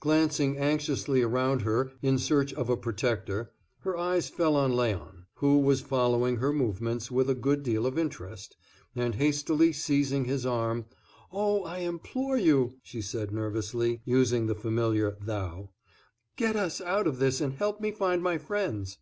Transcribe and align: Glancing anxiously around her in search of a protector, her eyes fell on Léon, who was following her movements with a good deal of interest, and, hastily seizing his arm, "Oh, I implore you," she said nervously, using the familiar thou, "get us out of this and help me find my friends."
Glancing 0.00 0.56
anxiously 0.56 1.20
around 1.20 1.60
her 1.60 1.92
in 2.00 2.16
search 2.16 2.54
of 2.54 2.70
a 2.70 2.78
protector, 2.78 3.52
her 3.80 3.94
eyes 3.94 4.26
fell 4.30 4.56
on 4.56 4.72
Léon, 4.72 5.26
who 5.34 5.58
was 5.58 5.82
following 5.82 6.36
her 6.36 6.50
movements 6.50 7.10
with 7.10 7.28
a 7.28 7.34
good 7.34 7.62
deal 7.62 7.84
of 7.86 7.98
interest, 7.98 8.56
and, 8.94 9.16
hastily 9.16 9.74
seizing 9.74 10.24
his 10.24 10.46
arm, 10.46 10.86
"Oh, 11.30 11.62
I 11.64 11.80
implore 11.80 12.38
you," 12.38 12.78
she 12.82 13.02
said 13.02 13.32
nervously, 13.32 14.00
using 14.06 14.46
the 14.46 14.54
familiar 14.54 15.18
thou, 15.20 15.68
"get 16.36 16.56
us 16.56 16.80
out 16.80 17.06
of 17.06 17.18
this 17.18 17.42
and 17.42 17.52
help 17.52 17.78
me 17.78 17.92
find 17.92 18.22
my 18.22 18.38
friends." 18.38 18.96